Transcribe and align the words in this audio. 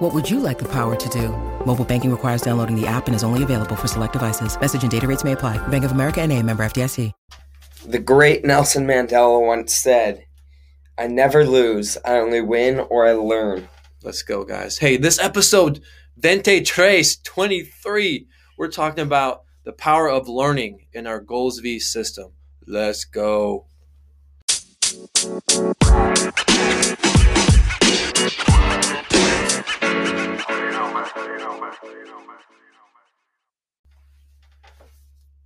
What 0.00 0.14
would 0.14 0.30
you 0.30 0.40
like 0.40 0.58
the 0.58 0.68
power 0.68 0.96
to 0.96 1.08
do? 1.10 1.28
Mobile 1.66 1.84
banking 1.84 2.10
requires 2.10 2.40
downloading 2.40 2.74
the 2.74 2.86
app 2.86 3.06
and 3.06 3.14
is 3.14 3.22
only 3.22 3.42
available 3.42 3.76
for 3.76 3.86
select 3.86 4.14
devices. 4.14 4.58
Message 4.58 4.80
and 4.80 4.90
data 4.90 5.06
rates 5.06 5.24
may 5.24 5.32
apply. 5.32 5.58
Bank 5.68 5.84
of 5.84 5.92
America 5.92 6.22
and 6.22 6.32
a 6.32 6.42
member 6.42 6.64
FDIC. 6.64 7.12
The 7.84 7.98
great 7.98 8.42
Nelson 8.42 8.86
Mandela 8.86 9.46
once 9.46 9.76
said, 9.76 10.24
I 10.96 11.06
never 11.06 11.44
lose, 11.44 11.98
I 12.02 12.16
only 12.16 12.40
win 12.40 12.80
or 12.80 13.06
I 13.06 13.12
learn. 13.12 13.68
Let's 14.02 14.22
go, 14.22 14.42
guys. 14.42 14.78
Hey, 14.78 14.96
this 14.96 15.18
episode, 15.18 15.82
Vente 16.16 16.62
Trace 16.62 17.18
23, 17.18 18.26
we're 18.56 18.68
talking 18.68 19.04
about 19.04 19.42
the 19.64 19.72
power 19.72 20.08
of 20.08 20.30
learning 20.30 20.86
in 20.94 21.06
our 21.06 21.20
Goals 21.20 21.58
V 21.58 21.78
system. 21.78 22.32
Let's 22.66 23.04
go. 23.04 23.66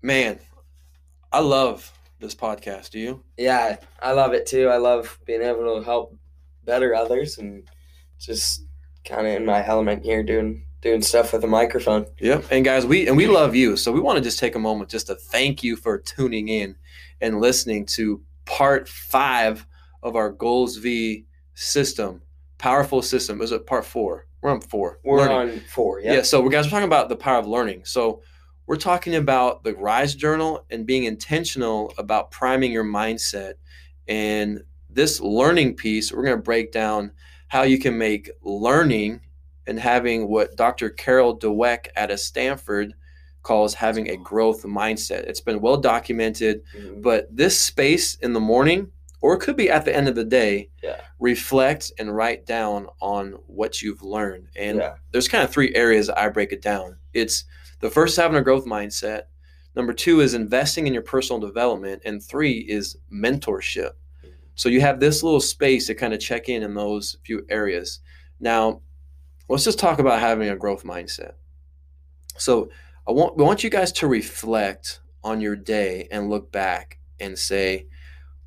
Man, 0.04 0.38
I 1.32 1.40
love 1.40 1.90
this 2.20 2.34
podcast. 2.34 2.90
Do 2.90 2.98
you? 2.98 3.22
Yeah, 3.38 3.78
I 4.02 4.12
love 4.12 4.34
it 4.34 4.44
too. 4.44 4.68
I 4.68 4.76
love 4.76 5.18
being 5.24 5.40
able 5.40 5.78
to 5.78 5.82
help 5.82 6.14
better 6.66 6.94
others 6.94 7.38
and 7.38 7.66
just 8.20 8.66
kind 9.06 9.26
of 9.26 9.32
in 9.32 9.46
my 9.46 9.66
element 9.66 10.04
here 10.04 10.22
doing 10.22 10.66
doing 10.82 11.00
stuff 11.00 11.32
with 11.32 11.42
a 11.42 11.46
microphone. 11.46 12.04
Yep. 12.18 12.44
And 12.50 12.66
guys, 12.66 12.84
we 12.84 13.08
and 13.08 13.16
we 13.16 13.26
love 13.26 13.54
you. 13.54 13.78
So 13.78 13.92
we 13.92 14.00
want 14.00 14.18
to 14.18 14.22
just 14.22 14.38
take 14.38 14.54
a 14.54 14.58
moment 14.58 14.90
just 14.90 15.06
to 15.06 15.14
thank 15.14 15.64
you 15.64 15.74
for 15.74 15.96
tuning 15.96 16.48
in 16.48 16.76
and 17.22 17.40
listening 17.40 17.86
to 17.86 18.20
part 18.44 18.86
5 18.86 19.64
of 20.02 20.16
our 20.16 20.28
Goals 20.28 20.76
V 20.76 21.24
system. 21.54 22.20
Powerful 22.58 23.00
system. 23.00 23.40
Is 23.40 23.52
it 23.52 23.66
part 23.66 23.86
4? 23.86 24.26
We're 24.42 24.50
on 24.50 24.60
4. 24.60 25.00
We're 25.02 25.16
Learning. 25.20 25.54
on 25.54 25.60
four. 25.60 26.00
Yeah. 26.00 26.16
Yeah, 26.16 26.22
so 26.24 26.42
we 26.42 26.50
guys 26.50 26.66
are 26.66 26.70
talking 26.70 26.84
about 26.84 27.08
the 27.08 27.16
power 27.16 27.38
of 27.38 27.46
learning. 27.46 27.86
So 27.86 28.20
we're 28.66 28.76
talking 28.76 29.16
about 29.16 29.62
the 29.64 29.74
Rise 29.74 30.14
Journal 30.14 30.64
and 30.70 30.86
being 30.86 31.04
intentional 31.04 31.92
about 31.98 32.30
priming 32.30 32.72
your 32.72 32.84
mindset. 32.84 33.54
And 34.08 34.62
this 34.88 35.20
learning 35.20 35.74
piece, 35.74 36.12
we're 36.12 36.24
going 36.24 36.36
to 36.36 36.42
break 36.42 36.72
down 36.72 37.12
how 37.48 37.62
you 37.62 37.78
can 37.78 37.96
make 37.98 38.30
learning 38.42 39.20
and 39.66 39.78
having 39.78 40.28
what 40.28 40.56
Dr. 40.56 40.90
Carol 40.90 41.38
Dweck 41.38 41.86
at 41.96 42.10
a 42.10 42.18
Stanford 42.18 42.94
calls 43.42 43.74
having 43.74 44.08
a 44.08 44.16
growth 44.16 44.62
mindset. 44.62 45.24
It's 45.24 45.40
been 45.40 45.60
well 45.60 45.76
documented, 45.76 46.62
Mhm. 46.74 47.02
but 47.02 47.34
this 47.34 47.60
space 47.60 48.14
in 48.16 48.32
the 48.32 48.40
morning, 48.40 48.90
or 49.24 49.32
it 49.32 49.38
could 49.40 49.56
be 49.56 49.70
at 49.70 49.86
the 49.86 49.96
end 49.96 50.06
of 50.06 50.14
the 50.14 50.22
day, 50.22 50.68
Yeah. 50.82 51.00
reflect 51.18 51.90
and 51.98 52.14
write 52.14 52.44
down 52.44 52.88
on 53.00 53.32
what 53.46 53.80
you've 53.80 54.02
learned. 54.02 54.48
And 54.54 54.76
Yeah. 54.76 54.96
there's 55.12 55.28
kind 55.28 55.42
of 55.42 55.50
three 55.50 55.74
areas 55.74 56.10
I 56.10 56.28
break 56.28 56.52
it 56.52 56.60
down. 56.60 56.98
It's 57.14 57.46
the 57.80 57.88
first 57.88 58.18
having 58.18 58.36
a 58.36 58.42
growth 58.42 58.66
mindset. 58.66 59.22
Number 59.74 59.94
two 59.94 60.20
is 60.20 60.34
investing 60.34 60.86
in 60.86 60.92
your 60.92 61.02
personal 61.02 61.40
development, 61.40 62.02
and 62.04 62.22
three 62.22 62.58
is 62.58 62.98
mentorship. 63.10 63.92
So 64.56 64.68
you 64.68 64.82
have 64.82 65.00
this 65.00 65.22
little 65.22 65.40
space 65.40 65.86
to 65.86 65.94
kind 65.94 66.12
of 66.12 66.20
check 66.20 66.50
in 66.50 66.62
in 66.62 66.74
those 66.74 67.16
few 67.24 67.46
areas. 67.48 68.00
Now, 68.40 68.82
let's 69.48 69.64
just 69.64 69.78
talk 69.78 70.00
about 70.00 70.20
having 70.20 70.50
a 70.50 70.54
growth 70.56 70.84
mindset. 70.84 71.32
So 72.36 72.68
I 73.08 73.12
want, 73.12 73.40
I 73.40 73.42
want 73.42 73.64
you 73.64 73.70
guys 73.70 73.90
to 73.92 74.06
reflect 74.06 75.00
on 75.22 75.40
your 75.40 75.56
day 75.56 76.08
and 76.10 76.28
look 76.28 76.52
back 76.52 76.98
and 77.18 77.38
say, 77.38 77.86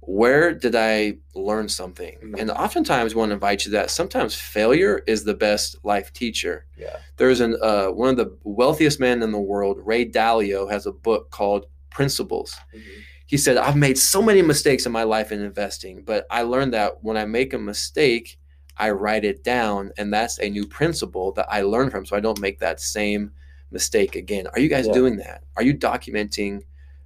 where 0.07 0.53
did 0.53 0.73
I 0.73 1.17
learn 1.35 1.67
something? 1.67 2.17
Mhm. 2.23 2.39
And 2.39 2.49
oftentimes, 2.51 3.13
want 3.13 3.29
to 3.29 3.33
invite 3.33 3.59
you 3.65 3.71
to 3.71 3.77
that 3.77 3.91
sometimes 3.91 4.35
failure 4.35 5.03
is 5.05 5.25
the 5.25 5.33
best 5.33 5.75
life 5.83 6.13
teacher. 6.13 6.65
Yeah. 6.77 6.95
There's 7.17 7.41
an 7.41 7.57
uh, 7.61 7.87
one 7.87 8.09
of 8.09 8.15
the 8.17 8.35
wealthiest 8.45 9.01
men 9.01 9.21
in 9.21 9.31
the 9.33 9.39
world, 9.39 9.79
Ray 9.83 10.05
Dalio, 10.09 10.71
has 10.71 10.85
a 10.85 10.93
book 10.93 11.29
called 11.29 11.65
Principles. 11.89 12.55
Mhm. 12.73 12.81
He 13.25 13.35
said, 13.35 13.57
I've 13.57 13.75
made 13.75 13.97
so 13.97 14.21
many 14.21 14.41
mistakes 14.41 14.85
in 14.85 14.93
my 14.93 15.03
life 15.03 15.33
in 15.33 15.41
investing, 15.41 16.03
but 16.05 16.25
I 16.31 16.43
learned 16.43 16.73
that 16.73 17.03
when 17.03 17.17
I 17.17 17.25
make 17.25 17.53
a 17.53 17.57
mistake, 17.57 18.39
I 18.77 18.91
write 18.91 19.25
it 19.25 19.43
down, 19.43 19.91
and 19.97 20.13
that's 20.13 20.39
a 20.39 20.49
new 20.49 20.65
principle 20.65 21.33
that 21.33 21.47
I 21.49 21.63
learn 21.63 21.89
from 21.89 22.05
so 22.05 22.15
I 22.15 22.21
don't 22.21 22.39
make 22.39 22.59
that 22.59 22.79
same 22.79 23.31
mistake 23.71 24.15
again. 24.15 24.47
Are 24.53 24.59
you 24.61 24.69
guys 24.69 24.87
Yeah. 24.87 24.93
doing 24.93 25.17
that? 25.17 25.43
Are 25.57 25.63
you 25.63 25.73
documenting 25.73 26.61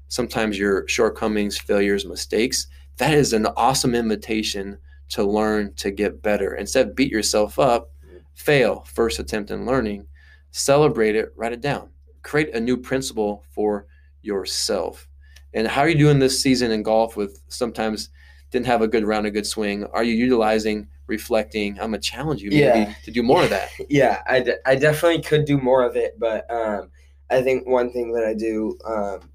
sometimes 0.09 0.59
your 0.59 0.88
shortcomings, 0.88 1.57
failures, 1.57 2.06
mistakes? 2.06 2.67
That 2.97 3.13
is 3.13 3.34
an 3.34 3.47
awesome 3.57 3.96
invitation 3.96 4.78
to 5.09 5.24
learn 5.24 5.74
to 5.75 5.91
get 5.91 6.22
better. 6.22 6.56
Instead 6.56 6.90
of 6.90 6.96
beat 6.96 7.12
yourself 7.12 7.59
up, 7.59 7.91
fail, 8.34 8.81
first 8.94 9.19
attempt 9.19 9.52
in 9.52 9.66
learning, 9.66 10.06
celebrate 10.52 11.16
it, 11.16 11.34
write 11.35 11.52
it 11.53 11.62
down. 11.62 11.90
Create 12.24 12.53
a 12.56 12.59
new 12.59 12.78
principle 12.78 13.44
for 13.50 13.88
yourself. 14.22 15.07
And 15.53 15.68
how 15.68 15.81
are 15.81 15.90
you 15.90 15.97
doing 15.97 16.19
this 16.19 16.41
season 16.41 16.72
in 16.72 16.84
golf 16.84 17.18
with 17.18 17.41
sometimes 17.50 18.09
didn't 18.52 18.68
have 18.68 18.81
a 18.81 18.88
good 18.88 19.03
round, 19.06 19.25
a 19.25 19.31
good 19.31 19.47
swing? 19.47 19.84
Are 19.85 20.03
you 20.03 20.13
utilizing, 20.13 20.88
reflecting? 21.08 21.73
I'm 21.73 21.88
gonna 21.91 22.00
challenge 22.00 22.41
you 22.41 22.52
maybe 22.52 22.62
Yeah. 22.62 22.94
to 23.03 23.12
do 23.12 23.23
more 23.23 23.44
of 23.44 23.50
that. 23.50 23.69
Yeah, 23.90 24.22
I, 24.28 24.46
I 24.66 24.75
definitely 24.75 25.22
could 25.23 25.46
do 25.46 25.58
more 25.58 25.84
of 25.84 25.96
it, 25.97 26.18
but 26.19 26.50
um, 26.50 26.90
I 27.29 27.41
think 27.41 27.68
one 27.68 27.91
thing 27.91 28.13
that 28.13 28.23
I 28.25 28.34
do 28.34 28.78
um, 28.85 29.31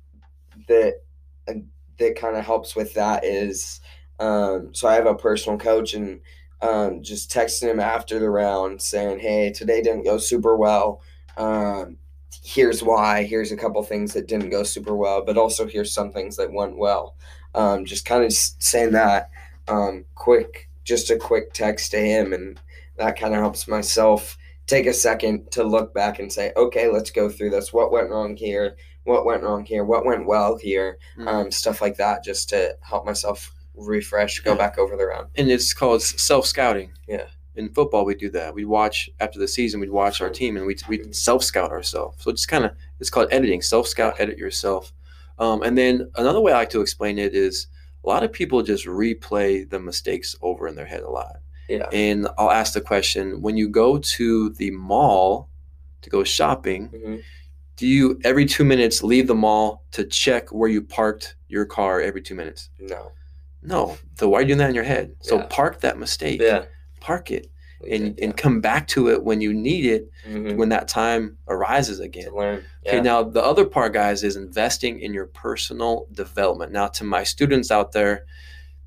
that 0.69 1.01
uh, 1.49 1.55
that 1.99 2.17
kind 2.17 2.37
of 2.37 2.45
helps 2.45 2.77
with 2.77 2.95
that 2.95 3.25
is 3.25 3.81
um, 4.19 4.75
so 4.75 4.89
I 4.89 4.95
have 4.95 5.07
a 5.07 5.15
personal 5.15 5.59
coach 5.59 5.95
and 5.95 6.21
um, 6.63 7.03
just 7.03 7.31
texting 7.31 7.71
him 7.71 7.81
after 7.81 8.19
the 8.19 8.31
round 8.31 8.81
saying, 8.81 9.19
"Hey, 9.19 9.53
today 9.53 9.83
didn't 9.83 10.05
go 10.05 10.19
super 10.19 10.57
well. 10.57 11.03
Um, 11.37 11.99
here's 12.43 12.83
why. 12.83 13.25
Here's 13.25 13.53
a 13.53 13.57
couple 13.57 13.83
things 13.83 14.15
that 14.15 14.29
didn't 14.29 14.51
go 14.51 14.63
super 14.63 14.97
well, 14.97 15.23
but 15.25 15.37
also 15.37 15.67
here's 15.67 15.93
some 15.93 16.13
things 16.13 16.37
that 16.37 16.53
went 16.53 16.79
well." 16.79 17.17
Um, 17.55 17.85
just 17.85 18.07
kind 18.07 18.25
of 18.25 18.33
saying 18.33 18.93
that 18.93 19.31
um, 19.69 20.05
quick, 20.15 20.69
just 20.85 21.11
a 21.11 21.17
quick 21.17 21.53
text 21.53 21.91
to 21.93 21.99
him, 21.99 22.33
and 22.33 22.59
that 22.97 23.19
kind 23.19 23.35
of 23.35 23.41
helps 23.41 23.69
myself 23.69 24.39
take 24.67 24.87
a 24.87 24.93
second 24.93 25.51
to 25.53 25.63
look 25.63 25.95
back 25.95 26.19
and 26.19 26.33
say, 26.33 26.53
okay, 26.57 26.89
let's 26.91 27.11
go 27.11 27.29
through 27.29 27.51
this. 27.51 27.73
What 27.73 27.93
went 27.93 28.11
wrong 28.11 28.37
here? 28.37 28.77
What 29.07 29.25
went 29.25 29.43
wrong 29.43 29.65
here? 29.65 29.85
What 29.85 30.05
went 30.05 30.27
well 30.27 30.57
here? 30.57 30.99
Mm. 31.19 31.27
Um, 31.29 31.51
stuff 31.51 31.81
like 31.81 31.97
that, 31.97 32.23
just 32.25 32.49
to 32.51 32.77
help 32.83 33.07
myself 33.07 33.53
refresh, 33.75 34.41
go 34.41 34.53
Yeah. 34.53 34.59
back 34.59 34.79
over 34.79 34.97
the 34.97 35.07
round. 35.07 35.29
and 35.37 35.51
it's 35.51 35.73
called 35.73 36.03
self 36.03 36.47
scouting. 36.47 36.93
Yeah. 37.09 37.27
In 37.55 37.71
football, 37.73 38.05
we 38.05 38.15
do 38.15 38.29
that. 38.31 38.55
We 38.55 38.65
watch 38.67 39.09
after 39.21 39.39
the 39.39 39.49
season. 39.49 39.81
We'd 39.81 39.91
watch 39.91 40.21
our 40.21 40.29
team 40.29 40.57
and 40.57 40.67
we 40.67 40.77
we 40.89 41.11
self 41.13 41.43
scout 41.43 41.71
ourselves. 41.71 42.23
So 42.23 42.31
just 42.33 42.49
kind 42.49 42.65
of 42.67 42.73
it's 43.01 43.09
called 43.11 43.29
editing. 43.33 43.63
Self 43.63 43.87
scout, 43.89 44.17
edit 44.19 44.37
yourself. 44.39 44.93
Um, 45.39 45.63
and 45.63 45.77
then 45.79 46.11
another 46.17 46.41
way 46.41 46.53
I 46.53 46.57
like 46.57 46.71
to 46.71 46.81
explain 46.81 47.19
it 47.19 47.35
is 47.35 47.67
a 48.05 48.09
lot 48.09 48.23
of 48.25 48.33
people 48.33 48.63
just 48.63 48.87
replay 48.87 49.69
the 49.69 49.79
mistakes 49.79 50.35
over 50.43 50.67
in 50.69 50.75
their 50.75 50.87
head 50.87 51.03
a 51.03 51.11
lot. 51.11 51.37
Yeah. 51.69 51.89
And 51.93 52.29
I'll 52.39 52.51
ask 52.51 52.73
the 52.75 52.81
question: 52.81 53.41
When 53.43 53.57
you 53.57 53.69
go 53.69 53.99
to 53.99 54.51
the 54.51 54.71
mall 54.71 55.49
to 56.03 56.11
go 56.11 56.25
shopping, 56.25 56.89
Mhm. 56.91 57.23
Do 57.77 57.87
you 57.87 58.19
every 58.25 58.47
two 58.47 58.65
minutes 58.65 59.03
leave 59.03 59.27
the 59.27 59.35
mall 59.35 59.85
to 59.93 60.05
check 60.05 60.49
where 60.51 60.69
you 60.69 60.83
parked 60.83 61.37
your 61.49 61.65
car 61.65 62.01
every 62.01 62.23
two 62.23 62.35
minutes? 62.35 62.71
No. 62.81 63.13
No. 63.63 63.97
So 64.19 64.29
why 64.29 64.39
are 64.39 64.43
you 64.43 64.49
doing 64.49 64.59
that 64.59 64.69
in 64.71 64.75
your 64.75 64.85
head? 64.85 65.15
So 65.21 65.37
Yeah. 65.37 65.47
park 65.51 65.81
that 65.81 65.99
mistake 65.99 66.41
Yeah. 66.41 66.65
park 67.01 67.31
it 67.31 67.49
and, 67.91 68.17
did, 68.17 68.25
and 68.25 68.37
come 68.37 68.61
back 68.61 68.87
to 68.89 69.09
it 69.11 69.23
when 69.23 69.41
you 69.41 69.53
need 69.53 69.85
it 69.85 70.11
yeah. 70.27 70.37
Mhm. 70.37 70.57
when 70.57 70.69
that 70.71 70.89
time 70.89 71.37
arises 71.49 72.01
again. 72.01 72.31
to 72.31 72.35
learn. 72.37 72.65
Okay, 72.87 73.01
now 73.01 73.23
the 73.23 73.43
other 73.45 73.65
part, 73.67 73.93
guys, 73.93 74.25
is 74.25 74.37
investing 74.37 75.01
in 75.01 75.13
your 75.13 75.27
personal 75.27 76.07
development. 76.13 76.73
Now, 76.73 76.87
to 76.89 77.05
my 77.05 77.25
students 77.25 77.71
out 77.71 77.93
there, 77.93 78.25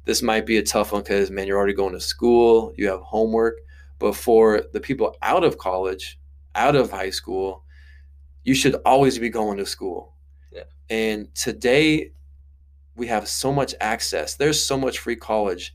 this 0.06 0.22
might 0.24 0.46
be 0.48 0.58
a 0.58 0.64
tough 0.64 0.92
one 0.94 1.04
because, 1.04 1.30
man, 1.30 1.46
you're 1.46 1.58
already 1.58 1.74
going 1.74 1.94
to 1.94 2.00
school, 2.00 2.74
you 2.76 2.88
have 2.90 3.02
homework. 3.02 3.60
But 4.00 4.16
for 4.16 4.64
the 4.74 4.80
people 4.80 5.16
out 5.22 5.44
of 5.44 5.58
college, 5.58 6.18
out 6.56 6.76
of 6.76 6.90
high 6.90 7.10
school, 7.12 7.64
you 8.44 8.54
should 8.54 8.76
always 8.86 9.20
be 9.20 9.30
going 9.30 9.58
to 9.58 9.66
school. 9.66 10.16
Yeah. 10.52 10.64
And 10.90 11.34
today, 11.36 12.12
we 12.96 13.08
have 13.08 13.28
so 13.28 13.52
much 13.54 13.74
access. 13.80 14.36
There's 14.36 14.62
so 14.64 14.78
much 14.78 15.00
free 15.00 15.16
college, 15.16 15.74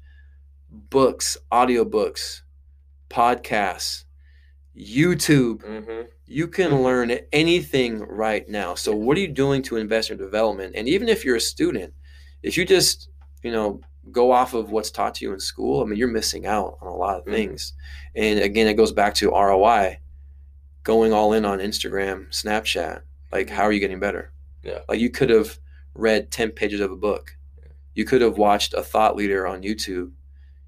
books, 0.70 1.37
audiobooks, 1.52 2.40
podcasts, 3.08 4.05
YouTube. 4.76 5.58
Mhm. 5.62 6.08
You 6.26 6.49
can 6.49 6.70
Mhm. 6.72 6.82
learn 6.82 7.11
anything 7.32 8.00
right 8.00 8.49
now. 8.49 8.75
So, 8.75 8.94
what 8.94 9.16
are 9.16 9.20
you 9.20 9.28
doing 9.28 9.62
to 9.62 9.76
invest 9.76 10.11
in 10.11 10.16
development? 10.19 10.75
And 10.75 10.88
even 10.88 11.08
if 11.08 11.25
you're 11.25 11.37
a 11.37 11.40
student, 11.40 11.94
if 12.43 12.56
you 12.56 12.64
just 12.64 13.08
you 13.43 13.52
know 13.52 13.81
go 14.11 14.32
off 14.32 14.52
of 14.52 14.70
what's 14.70 14.90
taught 14.90 15.14
to 15.16 15.25
you 15.25 15.32
in 15.32 15.40
school, 15.40 15.82
I 15.82 15.87
mean, 15.87 15.99
you're 15.99 16.08
missing 16.08 16.46
out 16.46 16.76
on 16.82 16.88
a 16.88 16.96
lot 16.96 17.19
of 17.19 17.25
Mhm. 17.25 17.32
things. 17.32 17.72
And 18.14 18.38
again, 18.40 18.66
it 18.66 18.75
goes 18.75 18.93
back 18.93 19.14
to 19.14 19.32
ROI, 19.32 19.99
going 20.84 21.12
all 21.12 21.32
in 21.32 21.44
on 21.44 21.58
Instagram, 21.58 22.28
Snapchat. 22.28 23.02
Like, 23.32 23.50
how 23.50 23.64
are 23.64 23.72
you 23.72 23.81
getting 23.81 24.00
better? 24.00 24.32
Yeah. 24.62 24.81
Like, 24.88 25.00
you 25.00 25.10
could 25.10 25.31
have 25.31 25.58
read 25.94 26.31
10 26.31 26.50
pages 26.50 26.81
of 26.81 26.92
a 26.92 26.96
book. 26.96 27.36
You 27.94 28.04
could 28.04 28.20
have 28.20 28.38
watched 28.38 28.75
a 28.75 28.82
thought 28.82 29.16
leader 29.16 29.46
on 29.46 29.62
YouTube. 29.62 30.12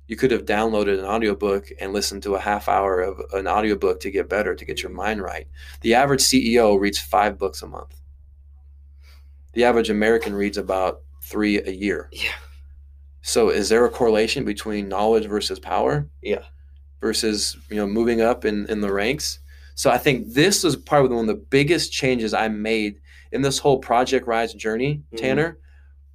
You 0.06 0.16
could 0.16 0.30
have 0.30 0.44
downloaded 0.44 0.98
an 0.98 1.04
audiobook 1.04 1.68
and 1.80 1.92
listened 1.92 2.22
to 2.22 2.36
a 2.36 2.40
half 2.40 2.68
hour 2.68 3.00
of 3.00 3.20
an 3.32 3.48
audiobook 3.48 4.00
to 4.00 4.10
get 4.10 4.28
better, 4.28 4.54
to 4.54 4.64
get 4.64 4.82
your 4.82 4.92
mind 4.92 5.20
right. 5.20 5.48
The 5.80 5.94
average 5.94 6.20
CEO 6.20 6.78
reads 6.78 6.98
five 6.98 7.38
books 7.38 7.62
a 7.62 7.66
month. 7.66 7.96
The 9.52 9.64
average 9.64 9.90
American 9.90 10.34
reads 10.34 10.58
about 10.58 11.00
three 11.22 11.60
a 11.60 11.70
year. 11.70 12.08
Yeah. 12.12 12.30
So 13.22 13.48
is 13.48 13.68
there 13.68 13.84
a 13.84 13.90
correlation 13.90 14.44
between 14.44 14.88
knowledge 14.88 15.26
versus 15.26 15.58
power? 15.58 16.08
Yeah. 16.22 16.44
Versus, 17.00 17.56
you 17.68 17.76
know, 17.76 17.86
moving 17.86 18.20
up 18.20 18.44
in, 18.44 18.66
in 18.66 18.80
the 18.80 18.92
ranks. 18.92 19.40
So 19.76 19.90
I 19.90 19.98
think 19.98 20.32
this 20.32 20.64
was 20.64 20.74
probably 20.74 21.14
one 21.14 21.28
of 21.28 21.36
the 21.36 21.42
biggest 21.50 21.92
changes 21.92 22.34
I 22.34 22.48
made 22.48 22.96
in 23.30 23.42
this 23.42 23.58
whole 23.58 23.78
Project 23.78 24.26
Rise 24.26 24.52
journey, 24.54 25.02
Mhm. 25.12 25.18
Tanner. 25.18 25.58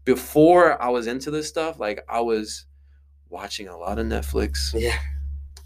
Before 0.03 0.81
I 0.81 0.89
was 0.89 1.05
into 1.07 1.29
this 1.31 1.47
stuff, 1.47 1.79
like 1.79 2.03
I 2.09 2.21
was 2.21 2.65
watching 3.29 3.67
a 3.67 3.77
lot 3.77 3.99
of 3.99 4.07
Netflix. 4.07 4.73
Yeah. 4.73 4.97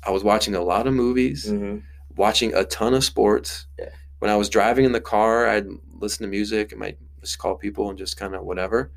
I 0.04 0.12
was 0.12 0.24
watching 0.24 0.54
a 0.56 0.62
lot 0.62 0.86
of 0.88 0.94
movies, 0.94 1.50
hmm 1.50 1.78
watching 2.18 2.54
a 2.54 2.64
ton 2.64 2.94
of 2.94 3.04
sports. 3.04 3.66
Yeah. 3.78 3.90
When 4.20 4.32
I 4.32 4.38
was 4.38 4.48
driving 4.50 4.86
in 4.86 4.94
the 4.94 5.02
car, 5.02 5.48
I'd 5.48 5.68
listen 6.00 6.22
to 6.24 6.30
music. 6.30 6.72
I 6.72 6.78
might 6.78 6.98
just 7.20 7.40
call 7.40 7.56
people 7.56 7.90
and 7.90 7.98
just 7.98 8.16
kind 8.16 8.34
of 8.36 8.44
whatever. 8.44 8.92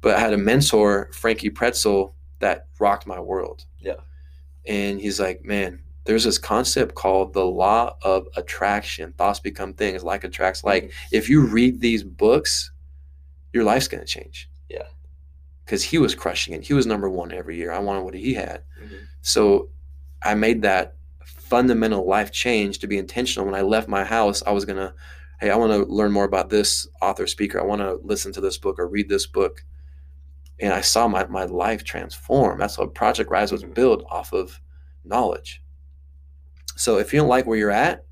But 0.00 0.14
I 0.16 0.20
had 0.20 0.32
a 0.32 0.38
mentor, 0.38 1.10
Frankie 1.12 1.50
Pretzel, 1.50 2.14
that 2.38 2.68
rocked 2.80 3.06
my 3.06 3.20
world. 3.20 3.66
Yeah. 3.78 3.96
And 4.66 4.98
he's 5.00 5.20
like, 5.20 5.44
man, 5.44 5.80
there's 6.04 6.24
this 6.24 6.38
concept 6.38 6.94
called 6.94 7.32
the 7.32 7.44
law 7.46 7.96
of 8.02 8.26
attraction. 8.36 9.12
Thoughts 9.12 9.40
become 9.40 9.72
things, 9.74 10.02
like 10.02 10.24
attracts 10.24 10.64
like. 10.64 10.92
If 11.12 11.28
you 11.28 11.46
read 11.46 11.80
these 11.80 12.02
books, 12.02 12.72
your 13.52 13.64
life's 13.64 13.88
going 13.88 14.00
to 14.04 14.06
change. 14.06 14.48
Yeah. 14.68 14.86
Because 15.64 15.82
he 15.84 15.98
was 15.98 16.14
crushing 16.14 16.54
it. 16.54 16.64
He 16.66 16.74
was 16.74 16.86
number 16.86 17.08
one 17.08 17.32
every 17.32 17.56
year. 17.56 17.70
I 17.72 17.78
wanted 17.78 18.02
what 18.02 18.14
he 18.14 18.34
had. 18.34 18.64
Mhm. 18.82 18.98
So 19.20 19.68
I 20.22 20.34
made 20.34 20.62
that 20.62 20.96
fundamental 21.24 22.06
life 22.06 22.32
change 22.32 22.78
to 22.80 22.86
be 22.86 22.98
intentional. 22.98 23.46
When 23.46 23.54
I 23.54 23.60
left 23.62 23.88
my 23.88 24.02
house, 24.04 24.42
I 24.44 24.50
was 24.52 24.64
going 24.64 24.78
to, 24.78 24.92
hey, 25.40 25.50
I 25.50 25.56
want 25.56 25.72
to 25.72 25.92
learn 25.92 26.10
more 26.10 26.24
about 26.24 26.50
this 26.50 26.88
author 27.00 27.26
speaker. 27.26 27.60
I 27.60 27.64
want 27.64 27.80
to 27.82 28.00
listen 28.02 28.32
to 28.32 28.40
this 28.40 28.58
book 28.58 28.78
or 28.78 28.88
read 28.88 29.08
this 29.08 29.26
book. 29.26 29.64
And 30.58 30.72
I 30.72 30.80
saw 30.80 31.06
my, 31.08 31.26
my 31.26 31.44
life 31.44 31.84
transform. 31.84 32.58
That's 32.58 32.78
what 32.78 32.94
Project 32.94 33.30
Rise 33.30 33.52
was 33.52 33.62
Mhm. 33.64 33.74
built 33.74 34.04
off 34.10 34.32
of 34.32 34.60
knowledge. 35.04 35.62
So 36.76 36.98
if 36.98 37.12
you 37.12 37.20
don't 37.20 37.28
like 37.28 37.46
where 37.46 37.58
you're 37.58 37.70
at, 37.70 38.04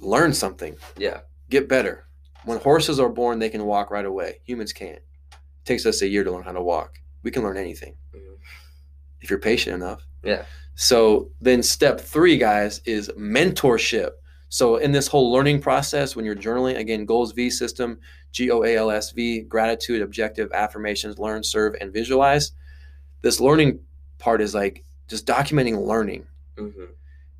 learn 0.00 0.32
something, 0.34 0.76
Yeah. 0.96 1.20
get 1.50 1.68
better. 1.68 2.06
When 2.44 2.58
horses 2.58 3.00
are 3.00 3.08
born, 3.08 3.38
they 3.38 3.48
can 3.48 3.64
walk 3.64 3.90
right 3.90 4.04
away. 4.04 4.40
Humans 4.44 4.72
can't. 4.72 4.98
It 4.98 5.64
takes 5.64 5.86
us 5.86 6.02
a 6.02 6.08
year 6.08 6.24
to 6.24 6.30
learn 6.30 6.42
how 6.44 6.52
to 6.52 6.62
walk. 6.62 6.98
We 7.22 7.30
can 7.30 7.42
learn 7.42 7.56
anything 7.56 7.96
Mhm. 8.14 8.36
if 9.20 9.30
you're 9.30 9.38
patient 9.38 9.74
enough. 9.76 10.02
Yeah. 10.22 10.44
So 10.74 11.30
then 11.40 11.62
step 11.62 12.00
three, 12.00 12.36
guys, 12.36 12.80
is 12.84 13.08
mentorship. 13.10 14.10
So 14.48 14.76
in 14.76 14.92
this 14.92 15.08
whole 15.08 15.32
learning 15.32 15.60
process, 15.62 16.14
when 16.14 16.24
you're 16.24 16.34
journaling, 16.36 16.76
again, 16.76 17.06
goals 17.06 17.32
V 17.32 17.48
system, 17.50 17.98
G 18.30 18.50
O 18.50 18.62
A 18.62 18.76
L 18.76 18.90
S 18.90 19.10
V, 19.12 19.40
gratitude, 19.42 20.02
objective, 20.02 20.52
affirmations, 20.52 21.18
learn, 21.18 21.42
serve, 21.42 21.74
and 21.80 21.92
visualize. 21.92 22.52
This 23.22 23.40
learning 23.40 23.80
part 24.18 24.40
is 24.42 24.54
like 24.54 24.84
just 25.08 25.26
documenting 25.26 25.86
learning. 25.86 26.26
Hmm 26.58 26.84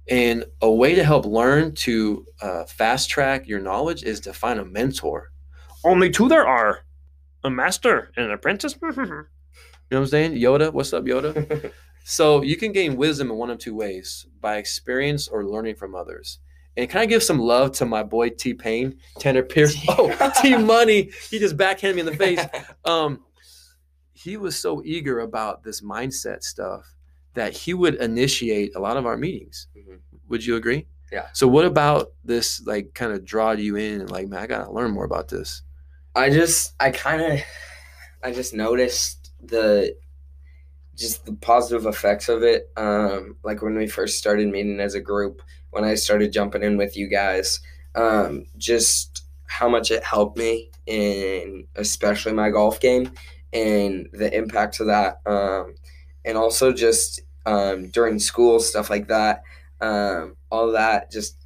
And 0.08 0.44
a 0.60 0.70
way 0.70 0.94
to 0.94 1.04
help 1.04 1.24
learn 1.24 1.74
to 1.76 2.26
uh, 2.40 2.64
fast 2.64 3.08
track 3.10 3.46
your 3.48 3.60
knowledge 3.60 4.02
is 4.02 4.20
to 4.20 4.32
find 4.32 4.60
a 4.60 4.64
mentor. 4.64 5.30
Only 5.84 6.10
two 6.10 6.28
there 6.28 6.46
are 6.46 6.80
a 7.42 7.50
master 7.50 8.10
and 8.16 8.26
an 8.26 8.32
apprentice. 8.32 8.76
You 9.90 9.96
know 9.96 10.00
what 10.00 10.06
I'm 10.06 10.10
saying? 10.10 10.32
Yoda, 10.32 10.72
what's 10.72 10.94
up, 10.94 11.04
Yoda? 11.04 11.70
So 12.06 12.42
you 12.42 12.56
can 12.56 12.72
gain 12.72 12.96
wisdom 12.96 13.30
in 13.30 13.36
one 13.38 13.48
of 13.48 13.58
two 13.58 13.74
ways 13.74 14.26
by 14.40 14.58
experience 14.58 15.26
or 15.26 15.44
learning 15.46 15.76
from 15.76 15.94
others. 15.94 16.38
And 16.76 16.88
can 16.90 17.00
I 17.00 17.06
give 17.06 17.22
some 17.22 17.38
love 17.38 17.72
to 17.72 17.86
my 17.86 18.02
boy 18.02 18.28
T 18.28 18.52
Pain, 18.52 18.98
Tanner 19.18 19.42
Pierce? 19.42 19.74
Oh, 19.88 20.32
T 20.42 20.56
Money. 20.56 21.10
He 21.30 21.38
just 21.38 21.56
backhanded 21.56 21.96
me 21.96 22.00
in 22.00 22.06
the 22.06 22.16
face. 22.16 22.44
Um, 22.84 23.24
he 24.12 24.36
was 24.36 24.54
so 24.58 24.82
eager 24.84 25.20
about 25.20 25.62
this 25.62 25.80
mindset 25.80 26.42
stuff 26.42 26.94
that 27.34 27.52
he 27.52 27.74
would 27.74 27.96
initiate 27.96 28.74
a 28.74 28.80
lot 28.80 28.96
of 28.96 29.06
our 29.06 29.16
meetings. 29.16 29.66
Mhm. 29.76 29.98
Would 30.28 30.44
you 30.44 30.56
agree? 30.56 30.86
Yeah. 31.12 31.26
So 31.32 31.46
what 31.46 31.64
about 31.64 32.12
this 32.24 32.64
like 32.66 32.94
kind 32.94 33.12
of 33.12 33.24
draw 33.24 33.52
you 33.52 33.76
in 33.76 34.00
and 34.00 34.10
like, 34.10 34.28
man, 34.28 34.40
I 34.40 34.46
gotta 34.46 34.70
learn 34.72 34.90
more 34.90 35.04
about 35.04 35.28
this. 35.28 35.62
I 36.14 36.30
just 36.30 36.74
I 36.80 36.90
kind 36.90 37.20
of 37.20 37.40
I 38.22 38.32
just 38.32 38.54
noticed 38.54 39.30
the 39.42 39.96
just 40.96 41.26
the 41.26 41.32
positive 41.34 41.86
effects 41.86 42.28
of 42.28 42.42
it. 42.42 42.70
Um, 42.76 43.36
like 43.42 43.62
when 43.62 43.76
we 43.76 43.86
first 43.86 44.18
started 44.18 44.48
meeting 44.48 44.80
as 44.80 44.94
a 44.94 45.00
group, 45.00 45.42
when 45.70 45.84
I 45.84 45.94
started 45.96 46.32
jumping 46.32 46.62
in 46.62 46.76
with 46.76 46.96
you 46.96 47.08
guys, 47.08 47.60
um, 47.94 48.46
just 48.56 49.24
how 49.46 49.68
much 49.68 49.90
it 49.90 50.02
helped 50.04 50.38
me 50.38 50.70
in 50.86 51.66
especially 51.76 52.32
my 52.32 52.50
golf 52.50 52.80
game 52.80 53.10
and 53.52 54.08
the 54.12 54.32
impact 54.36 54.80
of 54.80 54.86
that. 54.86 55.20
Um, 55.26 55.74
and 56.24 56.36
also 56.38 56.72
just 56.72 57.20
um, 57.46 57.88
during 57.90 58.18
school 58.18 58.60
stuff 58.60 58.90
like 58.90 59.08
that. 59.08 59.42
Um, 59.80 60.36
all 60.50 60.70
that 60.72 61.10
just 61.10 61.36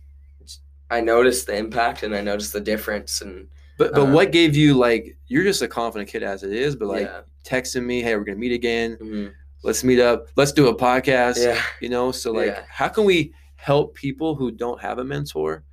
I 0.91 1.01
noticed 1.01 1.47
the 1.47 1.57
impact 1.57 2.03
and 2.03 2.15
I 2.15 2.21
noticed 2.21 2.53
the 2.53 2.61
difference 2.61 3.21
and 3.21 3.49
But 3.79 3.93
but 3.95 4.09
Uh, 4.09 4.13
what 4.13 4.33
gave 4.33 4.57
you 4.57 4.75
like 4.75 5.17
you're 5.27 5.45
just 5.45 5.63
a 5.63 5.69
confident 5.69 6.09
kid 6.11 6.23
as 6.23 6.43
it 6.43 6.53
is, 6.53 6.77
but 6.77 6.89
like 6.89 7.07
yeah. 7.07 7.21
texting 7.45 7.85
me, 7.85 8.01
hey, 8.03 8.17
we're 8.17 8.25
gonna 8.25 8.39
meet 8.39 8.53
again. 8.53 8.97
Mhm. 9.01 9.33
Let's 9.65 9.83
meet 9.83 9.99
up. 10.01 10.29
Let's 10.37 10.53
do 10.53 10.69
a 10.69 10.75
podcast. 10.77 11.43
Yeah. 11.43 11.61
You 11.81 11.89
know, 11.89 12.13
so 12.13 12.31
like 12.33 12.47
Yeah. 12.49 12.63
how 12.69 12.89
can 12.89 13.05
we 13.05 13.33
help 13.57 13.95
people 13.95 14.37
who 14.37 14.51
don't 14.53 14.81
have 14.81 14.99
a 14.99 15.05
mentor 15.05 15.65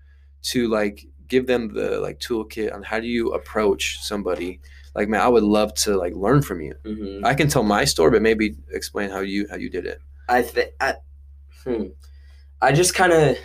to 0.43 0.67
like 0.69 1.05
give 1.27 1.47
them 1.47 1.73
the 1.73 1.99
like 1.99 2.19
toolkit 2.19 2.73
on 2.73 2.83
how 2.83 2.99
do 2.99 3.07
you 3.07 3.33
approach 3.33 3.99
somebody? 4.01 4.61
Like 4.95 5.09
man, 5.09 5.21
I 5.21 5.27
would 5.27 5.43
love 5.43 5.73
to 5.75 5.97
like 5.97 6.13
learn 6.15 6.41
from 6.41 6.61
you. 6.61 6.75
hmm 6.85 7.25
I 7.25 7.33
can 7.33 7.47
tell 7.47 7.63
my 7.63 7.85
story, 7.85 8.11
but 8.11 8.21
maybe 8.21 8.55
explain 8.71 9.09
how 9.09 9.19
you 9.21 9.47
how 9.49 9.57
you 9.57 9.69
did 9.69 9.85
it. 9.85 9.99
I 10.29 10.41
think 10.41 10.71
I, 10.79 10.95
hmm. 11.63 11.85
I 12.61 12.71
just 12.71 12.95
kind 12.95 13.13
of, 13.13 13.37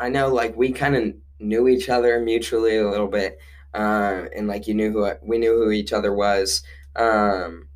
I 0.00 0.08
know 0.08 0.28
like 0.32 0.56
we 0.56 0.72
kind 0.72 0.96
of 0.96 1.14
knew 1.38 1.68
each 1.68 1.88
other 1.88 2.20
mutually 2.20 2.78
a 2.78 2.88
little 2.88 3.08
bit, 3.08 3.38
um, 3.74 4.28
and 4.34 4.48
like 4.48 4.66
you 4.66 4.74
knew 4.74 4.90
who 4.92 5.04
I- 5.04 5.18
we 5.22 5.38
knew 5.38 5.54
who 5.54 5.70
each 5.70 5.92
other 5.92 6.12
was, 6.14 6.62
um, 6.96 7.68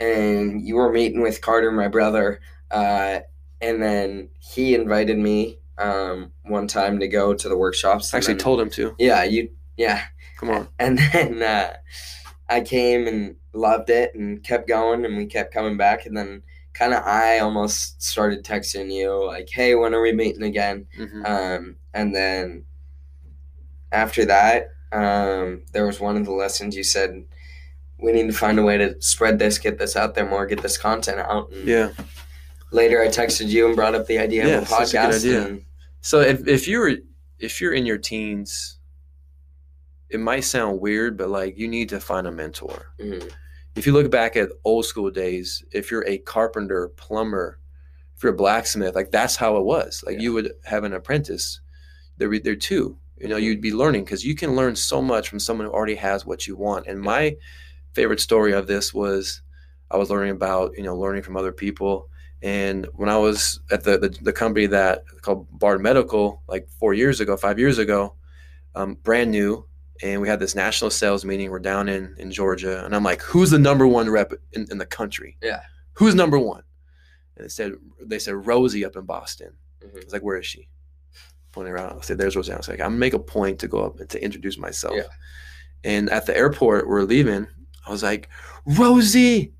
and 0.00 0.66
you 0.66 0.76
were 0.76 0.92
meeting 0.92 1.20
with 1.22 1.40
Carter, 1.40 1.70
my 1.72 1.88
brother, 1.88 2.40
uh, 2.70 3.20
and 3.60 3.82
then 3.82 4.30
he 4.40 4.74
invited 4.74 5.18
me 5.18 5.59
um, 5.80 6.32
one 6.44 6.66
time 6.68 7.00
to 7.00 7.08
go 7.08 7.34
to 7.34 7.48
the 7.48 7.56
workshops. 7.56 8.12
I 8.12 8.18
actually 8.18 8.34
then- 8.34 8.44
told 8.44 8.60
him 8.60 8.70
to. 8.70 8.94
yeah, 8.98 9.24
you, 9.24 9.50
yeah, 9.76 10.02
Come 10.38 10.50
on. 10.50 10.68
and 10.78 10.98
then 10.98 11.42
uh, 11.42 11.76
I 12.48 12.60
came 12.60 13.06
and 13.06 13.36
loved 13.52 13.90
it 13.90 14.14
and 14.14 14.42
kept 14.44 14.68
going 14.68 15.04
and 15.04 15.16
we 15.16 15.26
kept 15.26 15.52
coming 15.52 15.76
back 15.76 16.06
and 16.06 16.16
then 16.16 16.42
kind 16.72 16.94
of 16.94 17.02
I 17.04 17.40
almost 17.40 18.00
started 18.02 18.44
texting 18.44 18.92
you 18.92 19.26
like, 19.26 19.48
"Hey, 19.52 19.74
when 19.74 19.92
are 19.94 20.00
we 20.00 20.12
meeting 20.12 20.42
again?" 20.44 20.86
Mhm. 20.98 21.26
Um, 21.28 21.76
and 21.92 22.14
then 22.14 22.64
after 23.92 24.24
that, 24.26 24.68
um, 24.92 25.62
there 25.72 25.86
was 25.86 26.00
one 26.00 26.16
of 26.16 26.24
the 26.24 26.32
lessons 26.32 26.76
you 26.76 26.84
said 26.84 27.24
we 27.98 28.12
need 28.12 28.26
to 28.28 28.32
find 28.32 28.58
a 28.58 28.62
way 28.62 28.78
to 28.78 29.00
spread 29.02 29.38
this, 29.38 29.58
get 29.58 29.78
this 29.78 29.94
out 29.96 30.14
there 30.14 30.26
more, 30.28 30.46
get 30.46 30.62
this 30.62 30.78
content 30.78 31.18
out. 31.18 31.50
And 31.52 31.66
Yeah. 31.68 31.90
Later, 32.72 33.02
I 33.02 33.08
texted 33.08 33.48
you 33.48 33.66
and 33.66 33.76
brought 33.76 33.94
up 33.94 34.06
the 34.06 34.18
idea 34.18 34.46
Yeah, 34.46 34.54
of 34.58 34.62
a 34.62 34.66
such 34.66 34.88
a 34.90 34.92
good 34.92 34.98
podcast. 35.10 35.16
idea. 35.18 35.46
and- 35.46 35.64
So 36.00 36.20
if, 36.20 36.46
if 36.46 36.66
you're 36.68 36.92
if 37.38 37.60
you're 37.60 37.72
in 37.72 37.86
your 37.86 37.98
teens, 37.98 38.78
it 40.08 40.20
might 40.20 40.40
sound 40.40 40.80
weird, 40.80 41.16
but 41.16 41.28
like 41.30 41.56
you 41.56 41.68
need 41.68 41.88
to 41.90 42.00
find 42.00 42.26
a 42.26 42.32
mentor. 42.32 42.92
Mhm. 42.98 43.30
If 43.76 43.86
you 43.86 43.92
look 43.92 44.10
back 44.10 44.36
at 44.36 44.50
old 44.64 44.84
school 44.84 45.10
days, 45.10 45.64
if 45.72 45.90
you're 45.90 46.06
a 46.06 46.18
carpenter, 46.18 46.88
plumber, 46.96 47.58
if 48.16 48.22
you're 48.22 48.32
a 48.32 48.36
blacksmith, 48.36 48.94
like 48.94 49.10
that's 49.10 49.36
how 49.36 49.56
it 49.56 49.64
was. 49.64 50.02
Like 50.04 50.16
Yeah. 50.16 50.22
you 50.22 50.32
would 50.34 50.52
have 50.64 50.84
an 50.84 50.92
apprentice. 50.92 51.60
There 52.18 52.38
there 52.38 52.56
too. 52.56 52.98
You 53.16 53.28
know, 53.28 53.36
Mhm. 53.36 53.42
you'd 53.42 53.60
be 53.60 53.72
learning 53.72 54.04
because 54.04 54.24
you 54.24 54.34
can 54.34 54.56
learn 54.56 54.76
so 54.76 55.00
much 55.00 55.28
from 55.28 55.38
someone 55.40 55.66
who 55.66 55.72
already 55.72 55.94
has 55.94 56.26
what 56.26 56.46
you 56.46 56.56
want. 56.56 56.86
And 56.86 57.00
my 57.00 57.36
favorite 57.92 58.20
story 58.20 58.52
of 58.52 58.66
this 58.66 58.92
was 58.92 59.42
I 59.90 59.96
was 59.96 60.10
learning 60.10 60.30
about, 60.32 60.76
you 60.76 60.82
know, 60.84 60.96
learning 60.96 61.22
from 61.22 61.36
other 61.36 61.52
people. 61.52 62.08
And 62.42 62.86
when 62.94 63.08
I 63.08 63.18
was 63.18 63.60
at 63.70 63.84
the, 63.84 63.98
the, 63.98 64.08
the 64.08 64.32
company 64.32 64.66
that 64.66 65.04
called 65.20 65.46
Bard 65.50 65.82
Medical, 65.82 66.42
like 66.48 66.68
four 66.78 66.94
years 66.94 67.20
ago, 67.20 67.36
five 67.36 67.58
years 67.58 67.78
ago, 67.78 68.14
um, 68.74 68.94
brand 69.02 69.30
new, 69.30 69.66
and 70.02 70.22
we 70.22 70.28
had 70.28 70.40
this 70.40 70.54
national 70.54 70.90
sales 70.90 71.24
meeting. 71.24 71.50
We're 71.50 71.58
down 71.58 71.88
in 71.88 72.14
in 72.18 72.30
Georgia, 72.30 72.82
and 72.84 72.94
I'm 72.96 73.02
like, 73.04 73.20
"Who's 73.20 73.50
the 73.50 73.58
number 73.58 73.86
one 73.86 74.08
rep 74.08 74.32
in, 74.52 74.66
in 74.70 74.78
the 74.78 74.86
country? 74.86 75.36
Yeah. 75.42 75.60
who's 75.94 76.14
number 76.14 76.38
one?" 76.38 76.62
And 77.36 77.44
they 77.44 77.48
said 77.50 77.72
they 78.02 78.18
said 78.18 78.46
Rosie 78.46 78.84
up 78.86 78.96
in 78.96 79.04
Boston. 79.04 79.52
Mhm. 79.84 80.00
I 80.00 80.04
was 80.04 80.12
like, 80.14 80.22
"Where 80.22 80.38
is 80.38 80.46
she?" 80.46 80.68
Pointing 81.52 81.74
around, 81.74 81.98
I 81.98 82.00
said, 82.02 82.16
"There's 82.16 82.36
Rosie." 82.36 82.52
I 82.52 82.56
was 82.56 82.68
like, 82.68 82.80
"I'm 82.80 82.86
gonna 82.92 82.96
make 82.98 83.12
a 83.12 83.18
point 83.18 83.58
to 83.58 83.68
go 83.68 83.84
up 83.84 84.00
and 84.00 84.08
to 84.08 84.24
introduce 84.24 84.56
myself." 84.56 84.94
Yeah. 84.96 85.02
And 85.84 86.08
at 86.08 86.24
the 86.24 86.34
airport, 86.34 86.88
we're 86.88 87.02
leaving. 87.02 87.46
I 87.86 87.90
was 87.90 88.02
like, 88.02 88.28
"Rosie, 88.64 89.52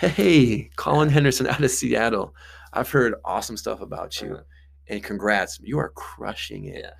hey, 0.00 0.70
Colin 0.76 1.08
Henderson 1.08 1.46
out 1.46 1.62
of 1.62 1.70
Seattle. 1.70 2.34
I've 2.72 2.90
heard 2.90 3.14
awesome 3.24 3.56
stuff 3.56 3.80
about 3.80 4.20
you, 4.20 4.32
Uh-huh. 4.34 4.42
and 4.88 5.02
congrats, 5.02 5.58
you 5.62 5.78
are 5.78 5.90
crushing 5.90 6.64
it." 6.66 6.80
Yeah. 6.84 6.90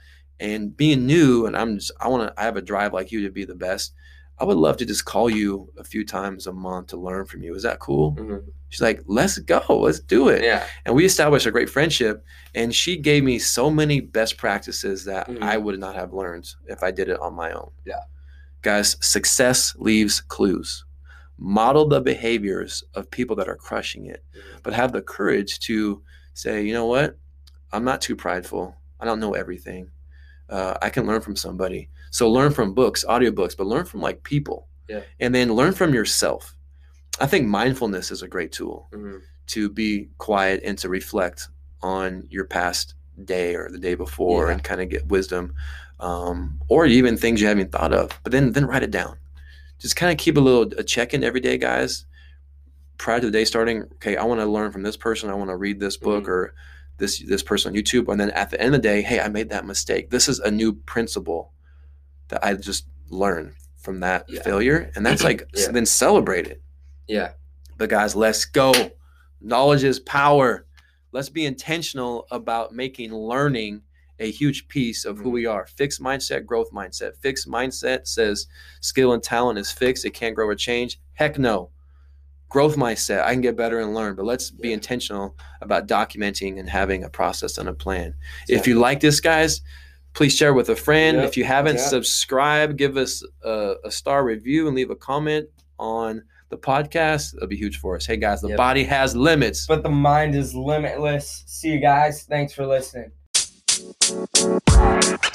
and 0.40 0.76
being 0.76 1.04
new 1.04 1.46
and 1.46 1.56
i'm 1.56 1.74
just 1.78 1.90
i 2.00 2.06
want 2.06 2.22
to 2.22 2.40
i 2.40 2.44
have 2.44 2.56
a 2.56 2.62
drive 2.62 2.92
like 2.92 3.10
you 3.10 3.20
to 3.24 3.28
be 3.30 3.44
the 3.44 3.56
best 3.56 3.92
i 4.38 4.44
would 4.44 4.56
love 4.56 4.76
to 4.76 4.86
just 4.86 5.04
call 5.04 5.28
you 5.28 5.68
a 5.76 5.82
few 5.82 6.04
times 6.06 6.46
a 6.46 6.52
month 6.52 6.86
to 6.86 6.96
learn 6.96 7.26
from 7.26 7.42
you 7.42 7.52
is 7.56 7.64
that 7.64 7.80
cool 7.80 8.14
Mhm. 8.14 8.44
she's 8.68 8.80
like 8.80 9.02
let's 9.06 9.36
go 9.40 9.60
let's 9.68 9.98
do 9.98 10.28
it 10.28 10.44
Yeah. 10.44 10.64
and 10.86 10.94
we 10.94 11.04
established 11.04 11.46
a 11.46 11.50
great 11.50 11.68
friendship 11.68 12.24
and 12.54 12.72
she 12.72 12.96
gave 12.96 13.24
me 13.24 13.40
so 13.40 13.68
many 13.68 13.98
best 14.00 14.36
practices 14.36 15.04
that 15.06 15.26
Mhm. 15.26 15.42
i 15.42 15.56
would 15.56 15.80
not 15.80 15.96
have 15.96 16.12
learned 16.14 16.46
if 16.66 16.84
i 16.84 16.92
did 16.92 17.08
it 17.08 17.18
on 17.18 17.34
my 17.34 17.50
own 17.50 17.72
Yeah. 17.84 18.04
guys 18.62 18.96
success 19.00 19.74
leaves 19.76 20.20
clues 20.20 20.84
model 21.38 21.86
the 21.88 22.00
behaviors 22.00 22.82
of 22.94 23.10
people 23.10 23.36
that 23.36 23.48
are 23.48 23.56
crushing 23.56 24.06
it 24.06 24.24
but 24.62 24.72
have 24.74 24.92
the 24.92 25.00
courage 25.02 25.60
to 25.60 26.02
say 26.34 26.62
you 26.62 26.72
know 26.72 26.86
what 26.86 27.16
i'm 27.72 27.84
not 27.84 28.00
too 28.00 28.16
prideful 28.16 28.74
i 29.00 29.04
don't 29.04 29.20
know 29.20 29.32
everything 29.34 29.88
uh, 30.50 30.78
I 30.80 30.88
can 30.88 31.06
learn 31.06 31.20
from 31.20 31.36
somebody. 31.36 31.90
So 32.10 32.30
learn 32.30 32.52
from 32.52 32.72
books, 32.72 33.04
audiobooks, 33.06 33.54
but 33.54 33.66
learn 33.66 33.84
from 33.84 34.00
like 34.00 34.22
people. 34.22 34.66
Yeah. 34.88 35.02
And 35.20 35.34
then 35.34 35.52
learn 35.52 35.74
from 35.74 35.92
yourself. 35.92 36.56
I 37.20 37.26
think 37.26 37.46
mindfulness 37.46 38.10
is 38.10 38.22
a 38.22 38.28
great 38.28 38.50
tool 38.50 38.88
Mhm. 38.90 39.20
to 39.48 39.68
be 39.68 40.08
quiet 40.16 40.62
and 40.64 40.78
to 40.78 40.88
reflect 40.88 41.48
on 41.82 42.26
your 42.30 42.46
past 42.46 42.94
day 43.26 43.54
or 43.56 43.68
the 43.70 43.76
day 43.78 43.94
before 43.94 44.46
Yeah. 44.46 44.52
and 44.54 44.64
kind 44.64 44.80
of 44.80 44.88
get 44.88 45.06
wisdom 45.08 45.52
um, 46.00 46.58
or 46.68 46.86
even 46.86 47.18
things 47.18 47.42
you 47.42 47.46
haven't 47.46 47.70
thought 47.70 47.92
of. 47.92 48.18
But 48.22 48.32
then 48.32 48.52
then 48.52 48.64
write 48.64 48.82
it 48.82 48.90
down. 48.90 49.18
Just 49.78 49.96
kind 49.96 50.10
of 50.12 50.18
keep 50.18 50.36
a 50.36 50.40
little 50.40 50.72
a 50.78 50.82
check-in 50.84 51.22
every 51.24 51.40
day, 51.40 51.56
guys. 51.58 52.04
Prior 52.98 53.20
to 53.20 53.26
the 53.26 53.32
day 53.32 53.44
starting, 53.44 53.82
okay, 53.94 54.16
I 54.16 54.24
want 54.24 54.40
to 54.40 54.46
learn 54.46 54.72
from 54.72 54.82
this 54.82 54.96
person. 54.96 55.30
I 55.30 55.34
want 55.34 55.50
to 55.50 55.56
read 55.56 55.78
this 55.78 55.96
book 55.96 56.24
Mhm. 56.24 56.28
or 56.28 56.54
this 56.98 57.20
this 57.20 57.44
person 57.44 57.70
on 57.72 57.80
YouTube, 57.80 58.08
and 58.10 58.20
then 58.20 58.30
at 58.30 58.50
the 58.50 58.60
end 58.60 58.74
of 58.74 58.82
the 58.82 58.88
day, 58.88 59.02
hey, 59.02 59.20
I 59.20 59.28
made 59.28 59.50
that 59.50 59.64
mistake. 59.64 60.10
This 60.10 60.28
is 60.28 60.40
a 60.40 60.50
new 60.50 60.72
principle 60.72 61.52
that 62.28 62.44
I 62.44 62.54
just 62.54 62.86
learned 63.08 63.52
from 63.76 64.00
that 64.00 64.24
Yeah. 64.28 64.42
failure, 64.42 64.90
and 64.96 65.06
that's 65.06 65.22
like 65.22 65.48
Yeah. 65.54 65.70
then 65.70 65.86
celebrate 65.86 66.48
it. 66.48 66.60
Yeah. 67.06 67.32
But 67.76 67.88
guys, 67.88 68.16
let's 68.16 68.44
go. 68.44 68.72
Knowledge 69.40 69.84
is 69.84 70.00
power. 70.00 70.66
Let's 71.12 71.28
be 71.28 71.46
intentional 71.46 72.26
about 72.32 72.74
making 72.74 73.14
learning 73.14 73.82
a 74.20 74.30
huge 74.30 74.68
piece 74.68 75.04
of 75.04 75.18
who 75.18 75.30
Mhm. 75.30 75.32
we 75.32 75.46
are. 75.46 75.66
Fixed 75.66 76.00
mindset, 76.02 76.44
growth 76.44 76.70
mindset. 76.72 77.16
Fixed 77.20 77.48
mindset 77.48 78.06
says 78.06 78.46
skill 78.80 79.12
and 79.12 79.22
talent 79.22 79.58
is 79.58 79.70
fixed. 79.70 80.04
It 80.04 80.10
can't 80.14 80.34
grow 80.34 80.46
or 80.48 80.54
change. 80.54 81.00
Heck 81.14 81.38
no. 81.38 81.70
Growth 82.48 82.76
mindset, 82.76 83.22
I 83.22 83.32
can 83.32 83.42
get 83.42 83.56
better 83.56 83.78
and 83.78 83.94
learn, 83.94 84.14
but 84.16 84.24
let's 84.24 84.50
be 84.50 84.68
Yeah. 84.68 84.74
intentional 84.74 85.36
about 85.60 85.86
documenting 85.86 86.58
and 86.58 86.68
having 86.68 87.04
a 87.04 87.10
process 87.10 87.58
and 87.58 87.68
a 87.68 87.74
plan. 87.74 88.14
If 88.48 88.66
you 88.66 88.78
like 88.78 89.00
this, 89.00 89.20
guys, 89.20 89.60
please 90.14 90.34
share 90.34 90.54
with 90.54 90.68
a 90.70 90.76
friend. 90.76 91.18
Yep. 91.18 91.26
If 91.28 91.36
you 91.36 91.44
haven't 91.44 91.76
Yeah. 91.76 91.86
subscribed, 91.88 92.76
give 92.78 92.96
us 92.96 93.22
a, 93.44 93.74
a 93.84 93.90
star 93.90 94.24
review 94.24 94.66
and 94.66 94.74
leave 94.74 94.90
a 94.90 94.96
comment 94.96 95.46
on 95.78 96.22
the 96.48 96.56
podcast. 96.56 97.32
That'll 97.34 97.48
be 97.48 97.56
huge 97.56 97.78
for 97.78 97.94
us. 97.96 98.06
Hey 98.06 98.16
guys, 98.16 98.40
the 98.40 98.48
Yep. 98.48 98.56
body 98.56 98.84
has 98.84 99.14
limits. 99.14 99.66
But 99.66 99.82
the 99.82 99.90
mind 99.90 100.34
is 100.34 100.54
limitless. 100.54 101.44
See 101.46 101.68
you 101.70 101.78
guys. 101.80 102.22
Thanks 102.22 102.54
for 102.54 102.66
listening. 102.66 103.12
Música 103.78 105.27